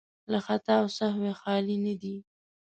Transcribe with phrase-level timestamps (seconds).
[0.31, 2.15] له خطا او سهوی خالي نه دي.